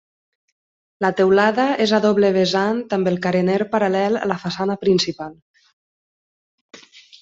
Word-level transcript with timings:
La 1.05 1.11
teulada 1.19 1.65
és 1.85 1.93
a 1.99 1.99
doble 2.07 2.33
vessant 2.39 2.81
amb 2.99 3.13
el 3.13 3.21
carener 3.29 3.61
paral·lel 3.77 4.21
a 4.23 4.27
la 4.35 4.41
façana 4.49 4.83
principal. 4.89 5.41